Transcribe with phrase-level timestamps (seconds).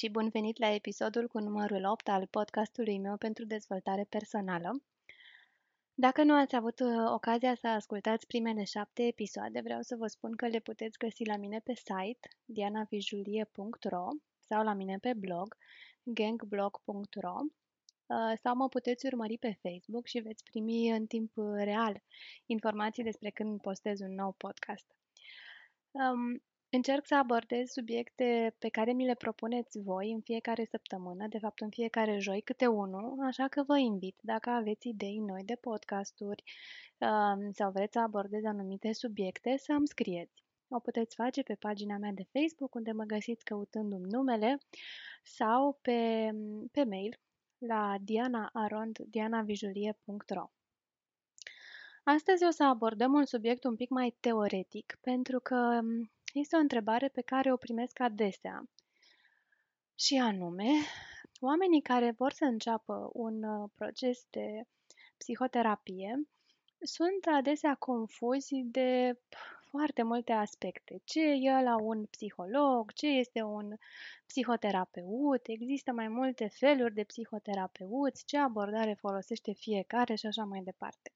[0.00, 4.82] și bun venit la episodul cu numărul 8 al podcastului meu pentru dezvoltare personală.
[5.94, 10.36] Dacă nu ați avut uh, ocazia să ascultați primele șapte episoade, vreau să vă spun
[10.36, 14.06] că le puteți găsi la mine pe site dianavijulie.ro
[14.48, 15.56] sau la mine pe blog
[16.02, 17.36] gangblog.ro
[18.06, 22.02] uh, sau mă puteți urmări pe Facebook și veți primi în timp real
[22.46, 24.86] informații despre când postez un nou podcast.
[25.90, 26.42] Um,
[26.72, 31.60] Încerc să abordez subiecte pe care mi le propuneți voi în fiecare săptămână, de fapt
[31.60, 36.42] în fiecare joi câte unul, așa că vă invit, dacă aveți idei noi de podcasturi
[36.98, 40.44] um, sau vreți să abordez anumite subiecte, să îmi scrieți.
[40.68, 44.58] O puteți face pe pagina mea de Facebook, unde mă găsiți căutându-mi numele,
[45.22, 46.30] sau pe,
[46.72, 47.20] pe mail
[47.58, 50.50] la dianaarond.dianavijulie.ro
[52.04, 56.58] Astăzi o să abordăm un subiect un pic mai teoretic, pentru că um, este o
[56.58, 58.68] întrebare pe care o primesc adesea.
[59.94, 60.70] Și anume,
[61.40, 64.62] oamenii care vor să înceapă un uh, proces de
[65.16, 66.28] psihoterapie
[66.80, 69.18] sunt adesea confuzi de
[69.70, 71.00] foarte multe aspecte.
[71.04, 73.74] Ce e la un psiholog, ce este un
[74.26, 81.12] psihoterapeut, există mai multe feluri de psihoterapeuți, ce abordare folosește fiecare și așa mai departe.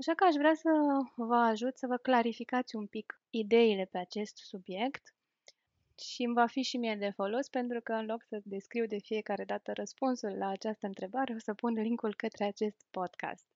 [0.00, 0.70] Așa că aș vrea să
[1.14, 5.14] vă ajut să vă clarificați un pic ideile pe acest subiect
[5.98, 8.98] și îmi va fi și mie de folos pentru că în loc să descriu de
[8.98, 13.46] fiecare dată răspunsul la această întrebare, o să pun linkul către acest podcast.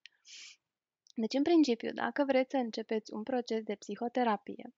[1.14, 4.74] Deci, în principiu, dacă vreți să începeți un proces de psihoterapie,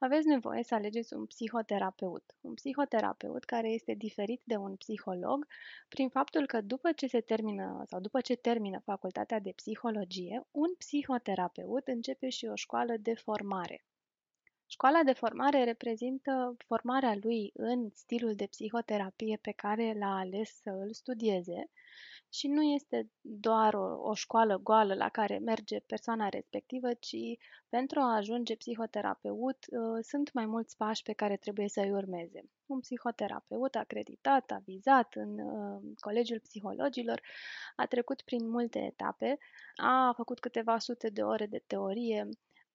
[0.00, 2.24] aveți nevoie să alegeți un psihoterapeut.
[2.40, 5.46] Un psihoterapeut care este diferit de un psiholog
[5.88, 10.74] prin faptul că după ce se termină sau după ce termină facultatea de psihologie, un
[10.78, 13.84] psihoterapeut începe și o școală de formare.
[14.72, 20.70] Școala de formare reprezintă formarea lui în stilul de psihoterapie pe care l-a ales să
[20.70, 21.70] îl studieze
[22.28, 27.16] și nu este doar o, o școală goală la care merge persoana respectivă, ci
[27.68, 32.40] pentru a ajunge psihoterapeut uh, sunt mai mulți pași pe care trebuie să-i urmeze.
[32.66, 37.22] Un psihoterapeut acreditat, avizat în uh, Colegiul Psihologilor,
[37.76, 39.38] a trecut prin multe etape,
[39.76, 42.28] a făcut câteva sute de ore de teorie,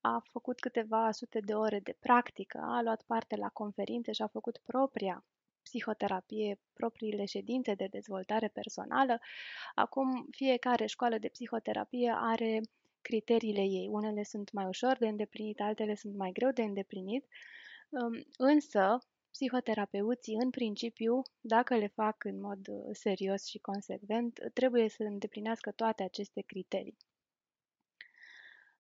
[0.06, 4.28] a făcut câteva sute de ore de practică, a luat parte la conferințe și a
[4.28, 5.26] făcut propria
[5.64, 9.20] psihoterapie, propriile ședințe de dezvoltare personală.
[9.76, 12.62] Acum, fiecare școală de psihoterapie are
[13.02, 13.88] criteriile ei.
[13.92, 17.26] Unele sunt mai ușor de îndeplinit, altele sunt mai greu de îndeplinit,
[17.90, 18.98] um, însă
[19.32, 25.72] psihoterapeuții, în principiu, dacă le fac în mod uh, serios și consecvent, trebuie să îndeplinească
[25.72, 26.98] toate aceste criterii.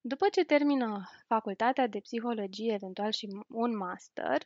[0.07, 4.43] După ce termină facultatea de psihologie, eventual și un master,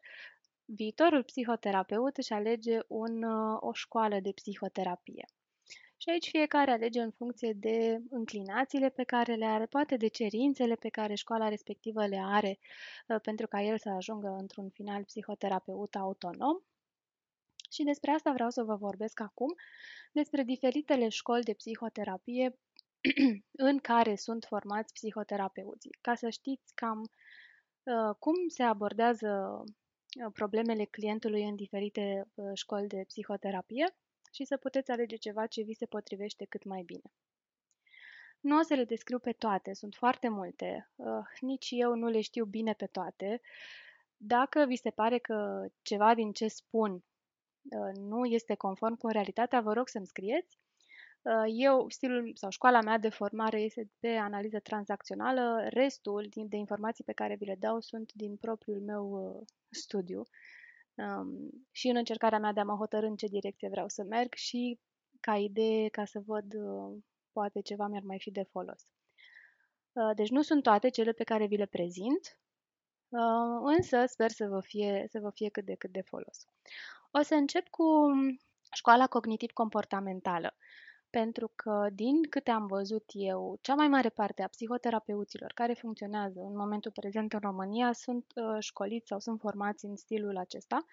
[0.66, 5.26] viitorul psihoterapeut își alege un, uh, o școală de psihoterapie.
[5.98, 10.76] Și aici fiecare alege în funcție de înclinațiile pe care le are, poate de cerințele
[10.76, 12.60] pe care școala respectivă le are
[13.08, 16.58] uh, pentru ca el să ajungă într-un final psihoterapeut autonom.
[17.72, 19.56] Și despre asta vreau să vă vorbesc acum,
[20.12, 22.58] despre diferitele școli de psihoterapie
[23.70, 30.86] în care sunt formați psihoterapeuții, ca să știți cam uh, cum se abordează uh, problemele
[30.86, 33.96] clientului în diferite uh, școli de psihoterapie
[34.32, 37.12] și să puteți alege ceva ce vi se potrivește cât mai bine.
[38.40, 40.92] Nu o să le descriu pe toate, sunt foarte multe,
[41.40, 43.42] nici eu nu le știu bine pe toate.
[44.18, 47.04] Dacă vi se pare că ceva din ce spun
[47.94, 50.69] nu este conform cu realitatea, vă rog să-mi scrieți Uh,
[51.48, 57.04] eu, stilul sau școala mea de formare este pe analiză tranzacțională, restul din, de informații
[57.04, 60.24] pe care vi le dau sunt din propriul meu uh, studiu
[60.96, 64.34] um, și în încercarea mea de a mă hotărâ în ce direcție vreau să merg
[64.34, 64.80] și
[65.20, 66.98] ca idee, ca să văd uh,
[67.32, 68.84] poate ceva mi-ar mai fi de folos.
[69.92, 72.40] Uh, deci nu sunt toate cele pe care vi le prezint,
[73.10, 76.46] uh, însă sper să vă, fie, să vă fie cât de cât de folos.
[77.12, 77.84] O să încep cu
[78.72, 80.56] școala cognitiv-comportamentală.
[81.10, 85.74] Uh, pentru că, din câte am văzut eu, cea mai mare parte a psihoterapeuților care
[85.74, 90.86] funcționează în momentul prezent în România sunt uh, școliți sau sunt formați în stilul acesta,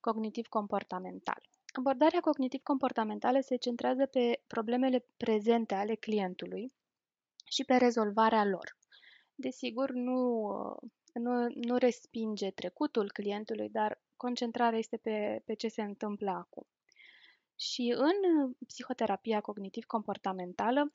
[0.00, 1.40] cognitiv-comportamental.
[1.72, 6.72] Abordarea cognitiv-comportamentală se centrează pe problemele prezente ale clientului
[7.44, 8.76] și pe rezolvarea lor.
[9.34, 15.82] Desigur, nu, uh, nu, nu respinge trecutul clientului, dar concentrarea este pe, pe ce se
[15.82, 16.66] întâmplă acum.
[17.58, 20.92] Și în uh, psihoterapia cognitiv-comportamentală,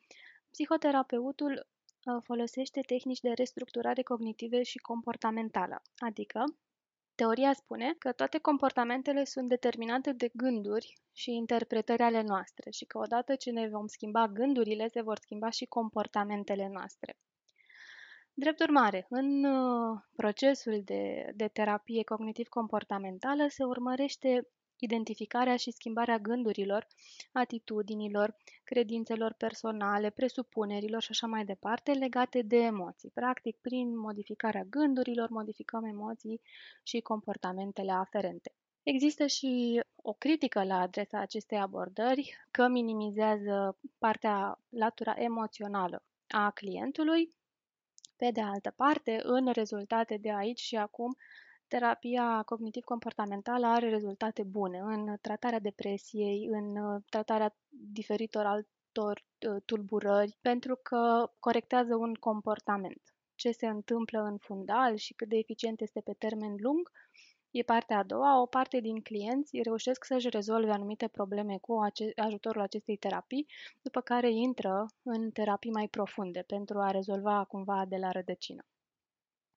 [0.52, 1.68] psihoterapeutul
[2.06, 6.44] uh, folosește tehnici de restructurare cognitive și comportamentală, adică
[7.16, 12.98] Teoria spune că toate comportamentele sunt determinate de gânduri și interpretări ale noastre și că
[12.98, 17.18] odată ce ne vom schimba gândurile, se vor schimba și comportamentele noastre.
[18.34, 24.48] Drept urmare, în uh, procesul de, de terapie cognitiv-comportamentală se urmărește
[24.84, 26.88] identificarea și schimbarea gândurilor,
[27.32, 33.10] atitudinilor, credințelor personale, presupunerilor și așa mai departe legate de emoții.
[33.10, 36.42] Practic, prin modificarea gândurilor, modificăm emoții
[36.84, 38.54] și comportamentele aferente.
[38.84, 47.34] Există și o critică la adresa acestei abordări că minimizează partea, latura emoțională a clientului.
[48.16, 51.16] Pe de altă parte, în rezultate de aici și acum,
[51.74, 60.38] terapia cognitiv-comportamentală are rezultate bune în tratarea depresiei, în uh, tratarea diferitor altor uh, tulburări,
[60.42, 63.02] pentru că corectează un comportament.
[63.36, 66.92] Ce se întâmplă în fundal și cât de eficient este pe termen lung,
[67.52, 71.78] E partea a doua, o parte din clienți reușesc să-și rezolve anumite probleme cu
[72.16, 73.48] ajutorul acestei terapii,
[73.82, 78.64] după care intră în terapii mai profunde pentru a rezolva cumva de la rădăcină.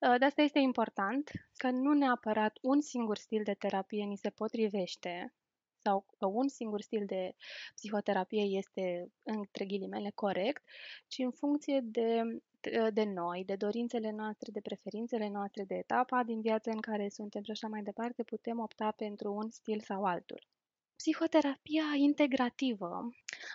[0.01, 4.29] Ă, de asta este important că nu neapărat un singur stil de terapie ni se
[4.29, 5.33] potrivește
[5.77, 7.35] sau că un singur stil de
[7.75, 10.63] psihoterapie este, între ghilimele, corect,
[11.07, 12.21] ci în funcție de,
[12.93, 17.43] de noi, de dorințele noastre, de preferințele noastre, de etapa din viață în care suntem
[17.43, 20.47] și așa mai departe, putem opta pentru un stil sau altul.
[20.97, 23.09] Psihoterapia integrativă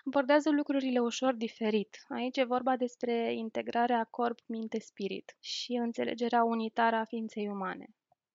[0.04, 2.04] abordează lucrurile ușor diferit.
[2.08, 7.86] Aici e vorba despre integrarea corp-minte-spirit și înțelegerea unitară a ființei umane.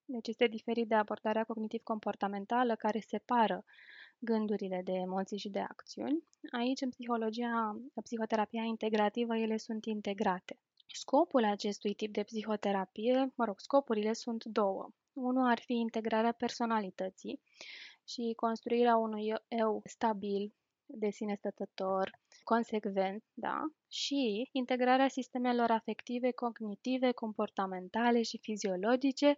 [0.06, 3.64] Deci este diferit de abordarea cognitiv-comportamentală care separă
[4.20, 6.24] gândurile de emoții și de acțiuni.
[6.52, 10.60] Aici, în psihologia, psihoterapia integrativă, ele sunt integrate.
[10.88, 14.90] Scopul acestui tip de psihoterapie, mă rog, scopurile sunt două.
[15.14, 17.40] Unul ar fi integrarea personalității
[18.08, 20.54] și construirea unui eu stabil,
[20.86, 23.62] de sine stătător, consecvent, da?
[23.92, 29.36] Și integrarea sistemelor afective, cognitive, comportamentale și fiziologice,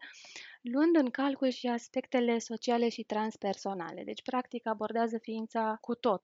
[0.61, 4.03] luând în calcul și aspectele sociale și transpersonale.
[4.03, 6.23] Deci, practic, abordează ființa cu tot.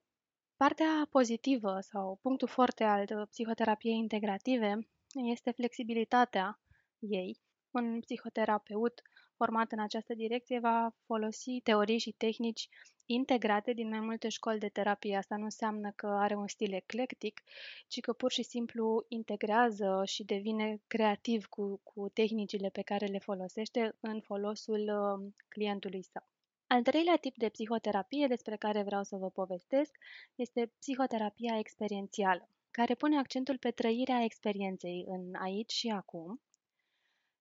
[0.56, 6.60] Partea pozitivă sau punctul forte al psihoterapiei integrative este flexibilitatea
[6.98, 7.38] ei.
[7.70, 9.02] Un psihoterapeut
[9.36, 12.68] format în această direcție va folosi teorii și tehnici
[13.06, 15.16] integrate din mai multe școli de terapie.
[15.16, 17.42] Asta nu înseamnă că are un stil eclectic,
[17.88, 23.18] ci că pur și simplu integrează și devine creativ cu, cu tehnicile pe care le
[23.18, 26.28] folosește în folosul uh, clientului său.
[26.66, 29.96] Al treilea tip de psihoterapie despre care vreau să vă povestesc
[30.34, 36.40] este psihoterapia experiențială, care pune accentul pe trăirea experienței în aici și acum,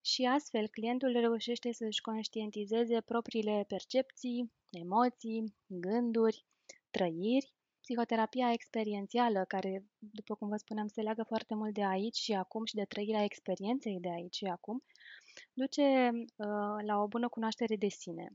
[0.06, 6.46] și astfel clientul reușește să-și conștientizeze propriile percepții, emoții, gânduri,
[6.92, 7.54] trăiri.
[7.82, 12.66] Psihoterapia experiențială, care, după cum vă spuneam, se leagă foarte mult de aici și acum
[12.66, 14.84] și de trăirea experienței de aici și acum,
[15.54, 18.28] duce uh, la o bună cunoaștere de sine,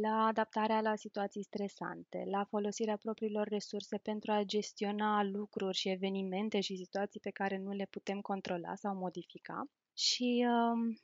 [0.00, 6.60] la adaptarea la situații stresante, la folosirea propriilor resurse pentru a gestiona lucruri și evenimente
[6.60, 10.96] și situații pe care nu le putem controla sau modifica și uh,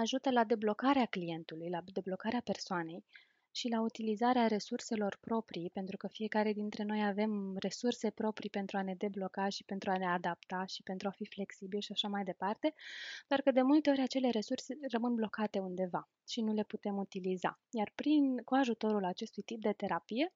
[0.00, 3.04] ajută la deblocarea clientului, la deblocarea persoanei
[3.56, 8.82] și la utilizarea resurselor proprii, pentru că fiecare dintre noi avem resurse proprii pentru a
[8.82, 12.24] ne debloca și pentru a ne adapta și pentru a fi flexibil și așa mai
[12.24, 12.74] departe,
[13.26, 17.60] dar că de multe ori acele resurse rămân blocate undeva și nu le putem utiliza.
[17.70, 20.32] Iar prin, cu ajutorul acestui tip de terapie,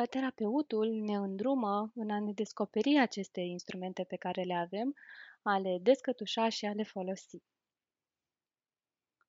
[0.00, 4.94] ă, terapeutul ne îndrumă în a ne descoperi aceste instrumente pe care le avem,
[5.42, 7.42] a le descătușa și a le folosi.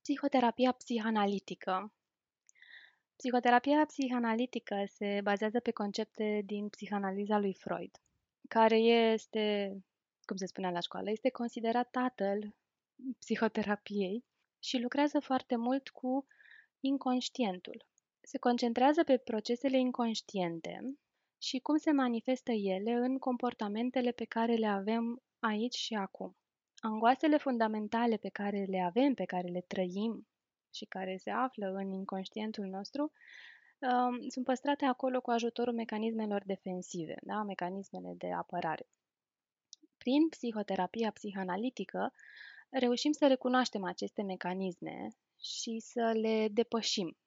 [0.01, 1.93] Psihoterapia psihanalitică
[3.19, 7.91] Psihoterapia psihanalitică se bazează pe concepte din psihanaliza lui Freud,
[8.47, 9.77] care este,
[10.21, 12.55] cum se spunea la școală, este considerat tatăl
[13.19, 14.25] psihoterapiei
[14.59, 16.27] și lucrează foarte mult cu
[16.79, 17.85] inconștientul.
[18.21, 20.97] Se concentrează pe procesele inconștiente
[21.37, 26.37] și cum se manifestă ele în comportamentele pe care le avem aici și acum.
[26.75, 30.27] Angoasele fundamentale pe care le avem, pe care le trăim
[30.73, 33.11] și care se află în inconștientul nostru,
[33.79, 37.43] um, sunt păstrate acolo cu ajutorul mecanismelor defensive, da?
[37.43, 38.87] mecanismele de apărare.
[39.97, 42.13] Prin psihoterapia psihanalitică,
[42.69, 45.07] reușim să recunoaștem aceste mecanisme
[45.39, 47.17] și să le depășim,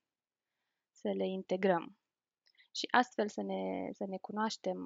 [0.90, 1.96] să le integrăm
[2.74, 4.78] și astfel să ne, să ne cunoaștem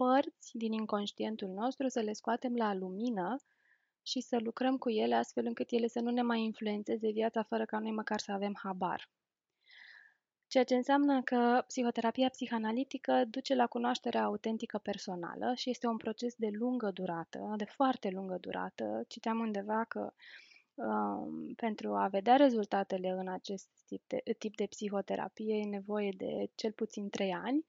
[0.00, 3.36] părți din inconștientul nostru, să le scoatem la lumină
[4.02, 7.64] și să lucrăm cu ele astfel încât ele să nu ne mai influențeze viața fără
[7.64, 9.10] ca noi măcar să avem habar.
[10.46, 16.34] Ceea ce înseamnă că psihoterapia psihanalitică duce la cunoașterea autentică personală și este un proces
[16.34, 19.04] de lungă durată, de foarte lungă durată.
[19.08, 20.12] Citeam undeva că
[20.74, 26.50] um, pentru a vedea rezultatele în acest tip de, tip de psihoterapie e nevoie de
[26.54, 27.66] cel puțin 3 ani,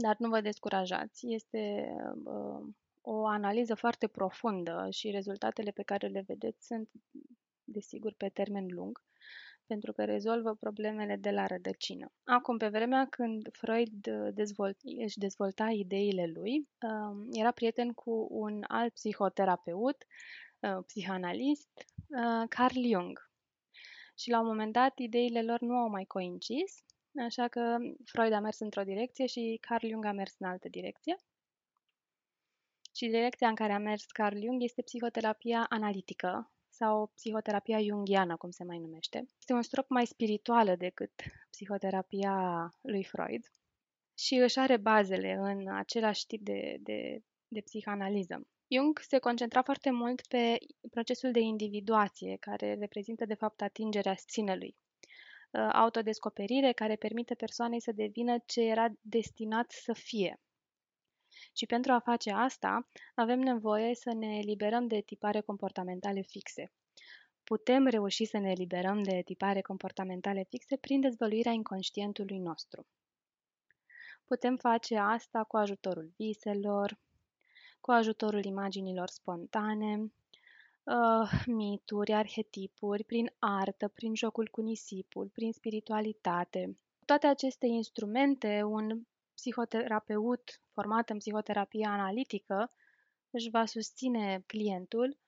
[0.00, 1.26] dar nu vă descurajați.
[1.26, 2.68] Este uh,
[3.00, 6.88] o analiză foarte profundă și rezultatele pe care le vedeți sunt,
[7.64, 9.02] desigur, pe termen lung
[9.72, 12.12] pentru că rezolvă problemele de la rădăcină.
[12.24, 18.64] Acum, pe vremea când Freud dezvolt, își dezvolta ideile lui, um, era prieten cu un
[18.68, 19.96] alt psihoterapeut,
[20.60, 21.70] uh, psihanalist,
[22.08, 23.30] uh, Carl Jung.
[24.14, 26.84] Și la un moment dat, ideile lor nu au mai coincis,
[27.26, 31.16] așa că Freud a mers într-o direcție și Carl Jung a mers în altă direcție.
[32.94, 38.50] Și direcția în care a mers Carl Jung este psihoterapia analitică, sau psihoterapia jungiană, cum
[38.50, 39.24] se mai numește.
[39.38, 41.12] Este un strop mai spirituală decât
[41.50, 43.44] psihoterapia lui Freud
[44.18, 48.46] și își are bazele în același tip de, de, de psihanaliză.
[48.68, 50.58] Jung se concentra foarte mult pe
[50.90, 54.76] procesul de individuație, care reprezintă de fapt atingerea sinelui.
[55.50, 60.40] Uh, autodescoperire care permite persoanei să devină ce era destinat să fie,
[61.52, 66.72] și pentru a face asta, avem nevoie să ne eliberăm de tipare comportamentale fixe.
[67.44, 72.86] Putem reuși să ne eliberăm de tipare comportamentale fixe prin dezvăluirea inconștientului nostru.
[74.24, 76.98] Putem face asta cu ajutorul viselor,
[77.80, 80.12] cu ajutorul imaginilor spontane,
[80.90, 86.78] uh, mituri, arhetipuri, prin artă, prin jocul cu nisipul, prin spiritualitate.
[87.04, 89.02] Toate aceste instrumente, un
[89.34, 92.72] psihoterapeut format în psihoterapie analitică
[93.30, 95.18] își va susține clientul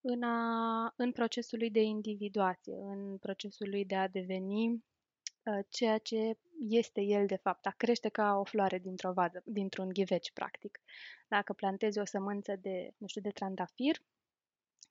[0.00, 5.98] în, a, în procesul lui de individuație, în procesul lui de a deveni uh, ceea
[5.98, 10.80] ce este el de fapt, a crește ca o floare dintr-o vază, dintr-un ghiveci, practic.
[11.28, 14.02] Dacă plantezi o sămânță de, nu știu, de trandafir,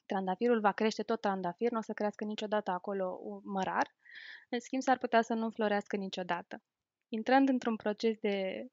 [0.08, 3.96] trandafirul va crește tot trandafir, nu o să crească niciodată acolo mărar,
[4.50, 6.62] în schimb s-ar putea să nu florească niciodată.
[7.10, 8.68] Intrând într-un proces de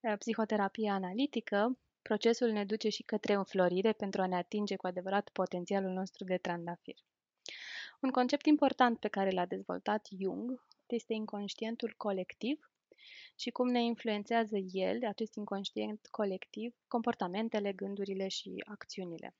[0.00, 5.28] uh, psihoterapie analitică, procesul ne duce și către înflorire pentru a ne atinge cu adevărat
[5.28, 6.96] potențialul nostru de trandafir.
[8.00, 12.70] Un concept important pe care l-a dezvoltat Jung este inconștientul colectiv
[13.36, 19.34] și cum ne influențează el, acest inconștient colectiv, comportamentele, gândurile și acțiunile.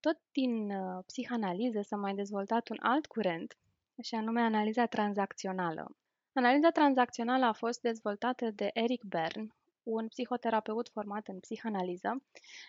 [0.00, 3.56] Tot din uh, psihanaliză s-a mai dezvoltat un alt curent,
[4.02, 5.96] și anume analiza tranzacțională,
[6.38, 12.22] Analiza tranzacțională a fost dezvoltată de Eric Bern, un psihoterapeut format în psihanaliză,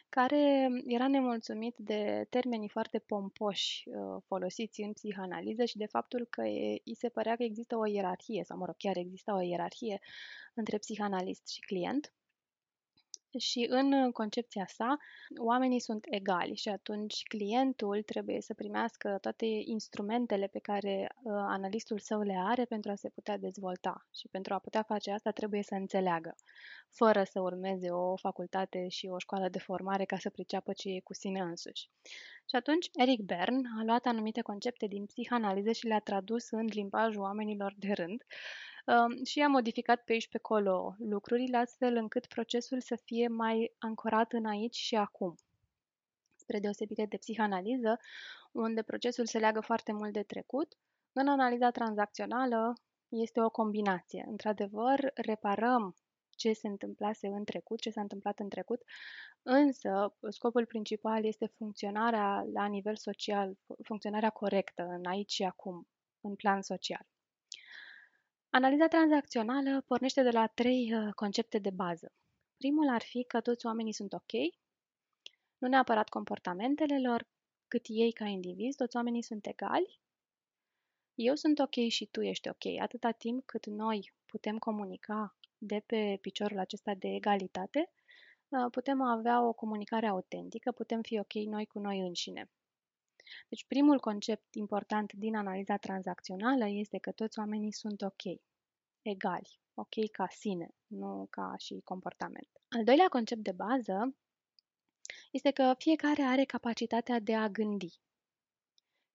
[0.09, 6.41] care era nemulțumit de termenii foarte pompoși uh, folosiți în psihanaliză și de faptul că
[6.41, 9.99] îi se părea că există o ierarhie, sau mă rog, chiar există o ierarhie
[10.53, 12.13] între psihanalist și client
[13.37, 14.97] și în concepția sa,
[15.37, 21.99] oamenii sunt egali și atunci clientul trebuie să primească toate instrumentele pe care uh, analistul
[21.99, 24.07] său le are pentru a se putea dezvolta.
[24.15, 26.35] Și pentru a putea face asta trebuie să înțeleagă,
[26.89, 30.99] fără să urmeze o facultate și o școală de formare ca să priceapă ce e
[30.99, 31.89] cu sine însuși.
[32.49, 37.21] Și atunci Eric Bern a luat anumite concepte din psihanaliză și le-a tradus în limbajul
[37.21, 38.23] oamenilor de rând,
[39.25, 44.33] și am modificat pe aici pe acolo lucrurile astfel încât procesul să fie mai ancorat
[44.33, 45.35] în aici și acum.
[46.35, 47.99] Spre deosebire de psihanaliză,
[48.51, 50.77] unde procesul se leagă foarte mult de trecut,
[51.13, 52.73] în analiza tranzacțională
[53.09, 54.25] este o combinație.
[54.27, 55.95] Într-adevăr, reparăm
[56.29, 58.81] ce se întâmplase în trecut, ce s-a întâmplat în trecut,
[59.41, 65.87] însă scopul principal este funcționarea la nivel social, funcționarea corectă în aici și acum,
[66.21, 67.05] în plan social.
[68.51, 72.13] Analiza tranzacțională pornește de la trei uh, concepte de bază.
[72.57, 74.31] Primul ar fi că toți oamenii sunt ok,
[75.57, 77.27] nu neapărat comportamentele lor,
[77.67, 79.99] cât ei ca indivizi, toți oamenii sunt egali.
[81.15, 86.17] Eu sunt ok și tu ești ok, atâta timp cât noi putem comunica de pe
[86.21, 87.91] piciorul acesta de egalitate,
[88.49, 92.49] uh, putem avea o comunicare autentică, putem fi ok noi cu noi înșine.
[93.49, 98.23] Deci primul concept important din analiza tranzacțională este că toți oamenii sunt ok,
[99.01, 102.49] egali, ok ca sine, nu ca și comportament.
[102.69, 104.15] Al doilea concept de bază
[105.31, 107.99] este că fiecare are capacitatea de a gândi.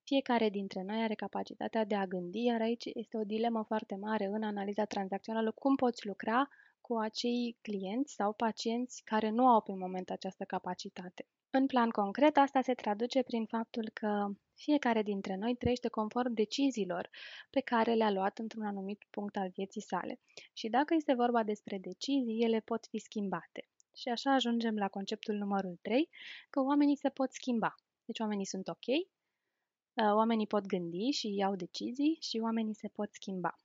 [0.03, 4.25] Fiecare dintre noi are capacitatea de a gândi, iar aici este o dilemă foarte mare
[4.25, 5.51] în analiza tranzacțională.
[5.51, 6.49] Cum poți lucra
[6.81, 11.27] cu acei clienți sau pacienți care nu au pe moment această capacitate?
[11.57, 17.11] În plan concret, asta se traduce prin faptul că fiecare dintre noi trăiește conform deciziilor
[17.51, 20.21] pe care le-a luat într-un anumit punct al vieții sale.
[20.53, 23.69] Și dacă este vorba despre decizii, ele pot fi schimbate.
[23.97, 26.09] Și așa ajungem la conceptul numărul 3,
[26.51, 27.75] că oamenii se pot schimba.
[28.05, 33.09] Deci oamenii sunt ok, uh, oamenii pot gândi și iau decizii și oamenii se pot
[33.13, 33.59] schimba.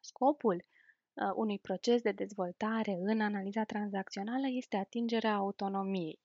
[0.00, 0.64] Scopul
[1.12, 6.20] uh, unui proces de dezvoltare în analiza tranzacțională este atingerea autonomiei.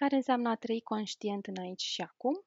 [0.00, 2.44] Care înseamnă a trăi conștient în aici și acum,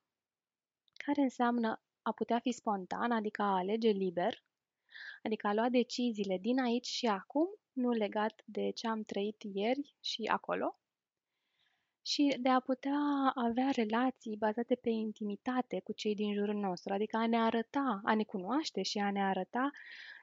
[1.05, 4.43] care înseamnă a putea fi spontan, adică a alege liber,
[5.24, 9.95] adică a lua deciziile din aici și acum, nu legat de ce am trăit ieri
[10.00, 10.79] și acolo,
[12.01, 17.17] și de a putea avea relații bazate pe intimitate cu cei din jurul nostru, adică
[17.17, 19.72] a ne arăta, a ne cunoaște și a ne arăta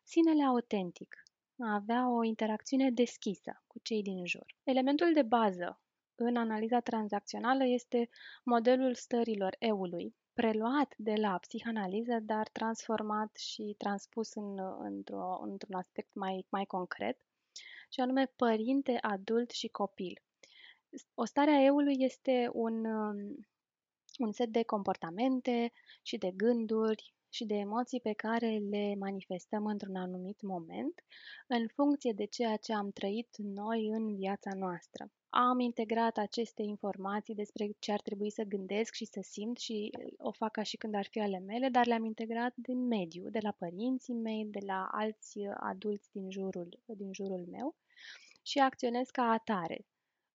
[0.05, 1.23] sinele autentic,
[1.59, 4.47] a avea o interacțiune deschisă cu cei din jur.
[4.65, 5.81] Elementul de bază
[6.25, 8.09] în analiza tranzacțională este
[8.45, 16.09] modelul stărilor eului, preluat de la psihanaliză, dar transformat și transpus în, într-o, într-un aspect
[16.15, 17.19] mai, mai concret,
[17.89, 20.23] și anume părinte, adult și copil.
[21.15, 22.85] O stare a eului este un,
[24.19, 25.73] un set de comportamente
[26.03, 31.05] și de gânduri și de emoții pe care le manifestăm într-un anumit moment,
[31.47, 35.11] în funcție de ceea ce am trăit noi în viața noastră.
[35.33, 40.33] Am integrat aceste informații despre ce ar trebui să gândesc și să simt și o
[40.33, 43.51] fac ca și când ar fi ale mele, dar le-am integrat din mediu, de la
[43.51, 47.77] părinții mei, de la alți adulți din jurul, din jurul meu
[48.43, 49.87] și acționez ca atare.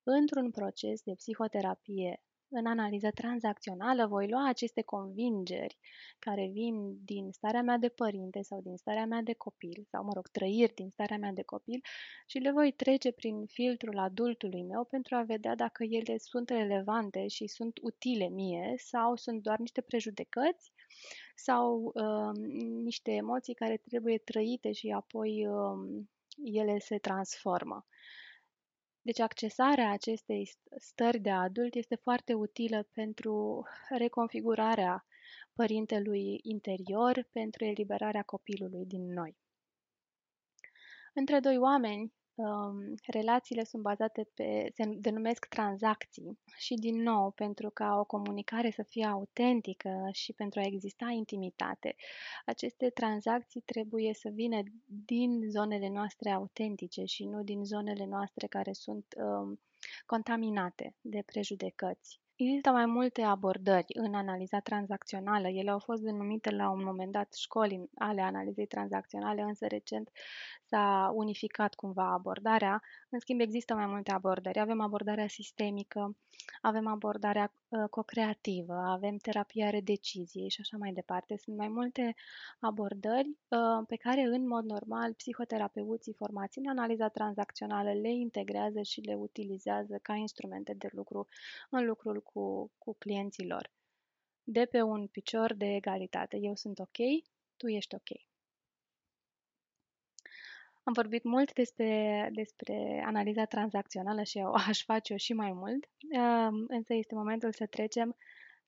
[0.04, 5.78] Într-un proces de psihoterapie în analiză tranzacțională voi lua aceste convingeri
[6.20, 10.12] care vin din starea mea de părinte sau din starea mea de copil, sau, mă
[10.14, 11.82] rog, trăiri din starea mea de copil
[12.28, 17.28] și le voi trece prin filtrul adultului meu pentru a vedea dacă ele sunt relevante
[17.28, 20.72] și sunt utile mie sau sunt doar niște prejudecăți
[21.36, 22.46] sau uh,
[22.84, 26.04] niște emoții care trebuie trăite și apoi uh,
[26.44, 27.86] ele se transformă.
[29.06, 35.06] Deci accesarea acestei stări de adult este foarte utilă pentru reconfigurarea
[35.54, 39.38] părintelui interior, pentru eliberarea copilului din noi.
[41.14, 47.70] Între doi oameni um, relațiile sunt bazate pe, se denumesc tranzacții și din nou, pentru
[47.70, 51.96] ca o comunicare să fie autentică și pentru a exista intimitate,
[52.46, 58.74] aceste tranzacții trebuie să vină din zonele noastre autentice și nu din zonele noastre care
[58.74, 59.60] sunt um,
[60.06, 62.20] contaminate de prejudecăți.
[62.38, 65.48] Există mai multe abordări în analiza tranzacțională.
[65.48, 70.10] Ele au fost denumite la un moment dat școli ale analizei tranzacționale, însă recent
[70.64, 72.82] s-a unificat cumva abordarea.
[73.16, 74.60] În schimb, există mai multe abordări.
[74.60, 76.18] Avem abordarea sistemică,
[76.62, 81.38] avem abordarea uh, co-creativă, avem terapia redeciziei și așa mai departe.
[81.38, 82.16] Sunt mai multe
[82.60, 89.02] abordări uh, pe care, în mod normal, psihoterapeuții formați în analiza tranzacțională le integrează și
[89.02, 91.28] le utilizează ca instrumente de lucru
[91.70, 93.72] în lucrul cu, cu clienții lor.
[94.44, 96.38] De pe un picior de egalitate.
[96.38, 96.98] Eu sunt ok,
[97.58, 98.35] tu ești ok.
[100.88, 105.86] Am vorbit mult despre, despre analiza tranzacțională și eu aș face-o și mai mult,
[106.68, 108.16] însă este momentul să trecem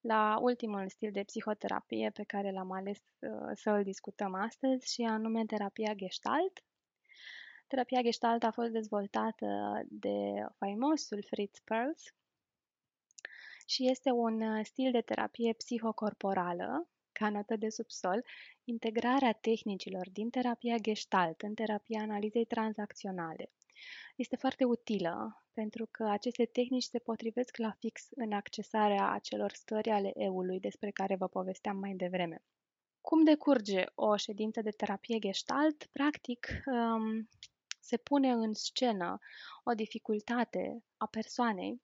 [0.01, 5.01] la ultimul stil de psihoterapie pe care l-am ales uh, să îl discutăm astăzi și
[5.01, 6.63] anume terapia Gestalt.
[7.67, 12.03] Terapia Gestalt a fost dezvoltată de faimosul Fritz Perls
[13.65, 18.25] și este un uh, stil de terapie psihocorporală ca notă de subsol,
[18.63, 23.51] integrarea tehnicilor din terapia gestalt în terapia analizei tranzacționale.
[24.15, 29.89] Este foarte utilă pentru că aceste tehnici se potrivesc la fix în accesarea acelor stări
[29.89, 32.43] ale eului despre care vă povesteam mai devreme.
[33.01, 35.85] Cum decurge o ședință de terapie gestalt?
[35.91, 37.29] Practic, um,
[37.79, 39.19] se pune în scenă
[39.63, 41.81] o dificultate a persoanei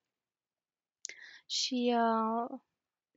[1.46, 2.60] și uh,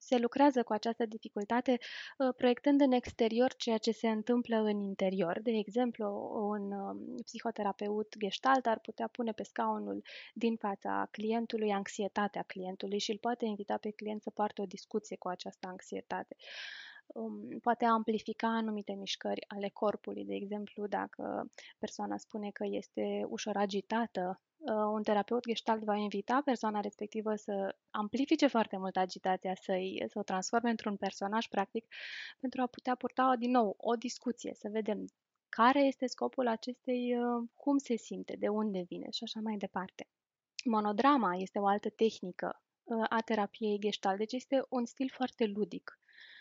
[0.08, 1.78] se lucrează cu această dificultate
[2.18, 5.40] uh, proiectând în exterior ceea ce se întâmplă în interior.
[5.42, 6.06] De exemplu,
[6.52, 13.12] un um, psihoterapeut gestalt ar putea pune pe scaunul din fața clientului anxietatea clientului și
[13.12, 16.36] îl poate invita pe client să poartă o discuție cu această anxietate
[17.08, 20.26] um, poate amplifica anumite mișcări ale corpului.
[20.26, 26.42] De exemplu, dacă persoana spune că este ușor agitată, uh, un terapeut gestalt va invita
[26.46, 31.86] persoana respectivă să amplifice foarte mult agitația, să-i, să o transforme într-un personaj practic,
[32.40, 35.06] pentru a putea purta din nou o discuție, să vedem
[35.50, 40.08] care este scopul acestei, uh, cum se simte, de unde vine și așa mai departe.
[40.66, 44.18] Monodrama este o altă tehnică uh, a terapiei gestalt.
[44.18, 46.00] Deci este un stil foarte ludic,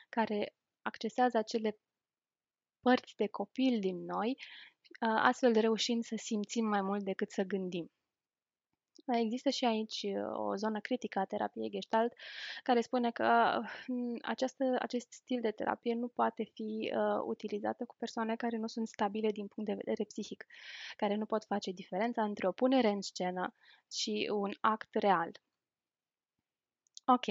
[0.08, 1.78] care accesează acele
[2.80, 7.90] părți de copil din noi, uh, astfel reușind să simțim mai mult decât să gândim.
[9.06, 12.12] Există și aici uh, o zonă critică a terapiei gestalt
[12.62, 17.94] care spune că uh, această, acest stil de terapie nu poate fi uh, utilizată cu
[17.98, 20.46] persoane care nu sunt stabile din punct de vedere psihic,
[20.96, 23.54] care nu pot face diferența între o punere în scenă
[23.92, 25.30] și un act real.
[27.04, 27.26] Ok.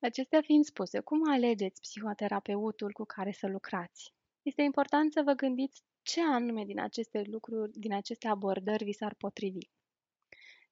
[0.00, 4.14] Acestea fiind spuse, cum alegeți psihoterapeutul cu care să lucrați?
[4.42, 9.14] Este important să vă gândiți ce anume din aceste lucruri, din aceste abordări vi s-ar
[9.14, 9.68] potrivi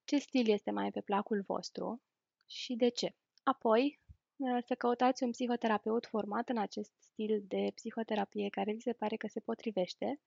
[0.07, 2.03] ce stil este mai pe placul vostru
[2.47, 3.14] și de ce.
[3.42, 4.01] Apoi,
[4.37, 9.16] uh, să căutați un psihoterapeut format în acest stil de psihoterapie care vi se pare
[9.16, 10.21] că se potrivește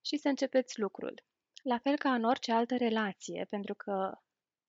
[0.00, 1.22] și să începeți lucrul.
[1.62, 4.18] La fel ca în orice altă relație, pentru că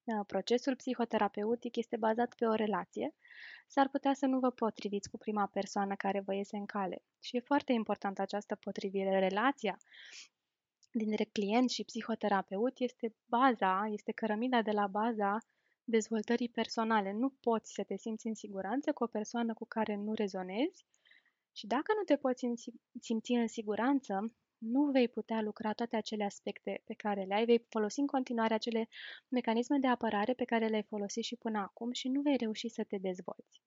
[0.03, 3.15] uh, procesul psihoterapeutic este bazat pe o relație,
[3.67, 7.03] s-ar putea să nu vă potriviți cu prima persoană care vă iese în cale.
[7.19, 9.19] Și e foarte importantă această potrivire.
[9.19, 9.77] Relația
[10.91, 15.37] dintre client și psihoterapeut este baza, este cărămida de la baza
[15.83, 17.11] dezvoltării personale.
[17.11, 20.85] Nu poți să te simți în siguranță cu o persoană cu care nu rezonezi
[21.51, 22.47] și dacă nu te poți
[22.99, 27.65] simți în siguranță, nu vei putea lucra toate acele aspecte pe care le ai, vei
[27.69, 28.89] folosi în continuare acele
[29.27, 32.83] mecanisme de apărare pe care le-ai folosit și până acum și nu vei reuși să
[32.83, 33.61] te dezvolți.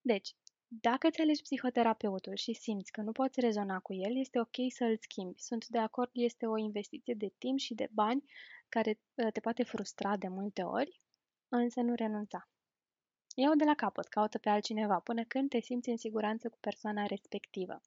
[0.00, 0.36] Deci,
[0.68, 4.84] dacă îți alegi psihoterapeutul și simți că nu poți rezona cu el, este ok să
[4.84, 5.40] îl schimbi.
[5.40, 8.24] Sunt de acord, este o investiție de timp și de bani
[8.68, 11.00] care uh, te poate frustra de multe ori,
[11.48, 12.48] însă nu renunța.
[13.34, 17.06] Iau de la capăt, caută pe altcineva până când te simți în siguranță cu persoana
[17.06, 17.80] respectivă.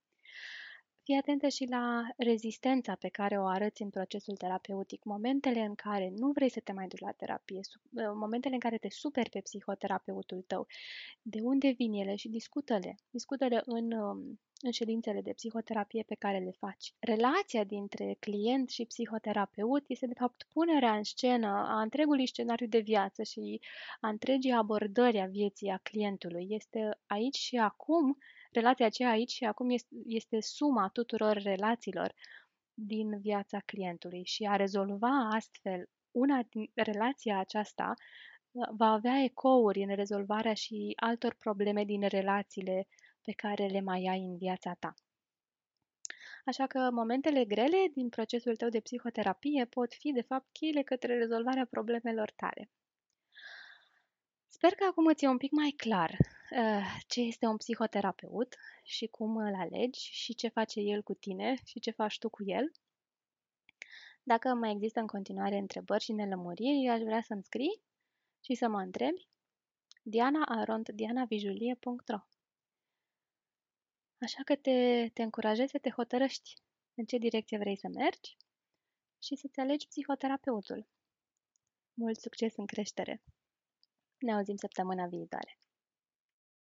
[1.07, 6.13] Fii atentă și la rezistența pe care o arăți în procesul terapeutic, momentele în care
[6.15, 9.39] nu vrei să te mai duci la terapie, uh, momentele în care te superi pe
[9.39, 10.67] psihoterapeutul tău,
[11.21, 12.95] de unde vin ele și discută-le.
[13.09, 16.93] Discută-le în, um, în ședințele de psihoterapie pe care le faci.
[16.99, 22.79] Relația dintre client și psihoterapeut este de fapt punerea în scenă a întregului scenariu de
[22.79, 23.59] viață și
[23.99, 26.47] a întregii abordări a vieții a clientului.
[26.49, 28.17] Este aici și acum
[28.51, 32.13] relația aceea aici și acum este, este suma tuturor relațiilor
[32.73, 37.93] din viața clientului și a rezolva astfel una din relația aceasta
[38.51, 42.87] uh, va avea ecouri în rezolvarea și altor probleme din relațiile
[43.21, 44.93] pe care le mai ai în viața ta.
[46.45, 51.17] Așa că momentele grele din procesul tău de psihoterapie pot fi, de fapt, cheile către
[51.17, 52.69] rezolvarea problemelor tale.
[54.57, 59.07] Sper că acum îți e un pic mai clar uh, ce este un psihoterapeut și
[59.07, 62.71] cum îl alegi și ce face el cu tine și ce faci tu cu el.
[64.23, 67.81] Dacă mai există în continuare întrebări și nelămuriri, aș vrea să-mi scrii
[68.45, 69.27] și să mă întrebi
[70.01, 72.19] diana.dianavijulie.ro
[74.19, 76.53] Așa că te, te încurajez să te hotărăști
[76.93, 78.37] în ce direcție vrei să mergi
[79.23, 80.87] și să-ți alegi psihoterapeutul.
[81.93, 83.21] Mult succes în creștere!
[84.21, 85.57] Ne auzim săptămâna viitoare!